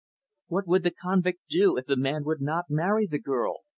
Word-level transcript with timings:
"What 0.47 0.65
would 0.65 0.81
the 0.81 0.89
convict 0.89 1.47
do 1.47 1.77
if 1.77 1.85
the 1.85 1.95
man 1.95 2.23
would 2.23 2.41
not 2.41 2.71
marry 2.71 3.05
the 3.05 3.19
girl?" 3.19 3.57